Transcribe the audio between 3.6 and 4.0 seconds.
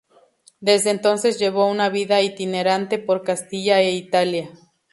e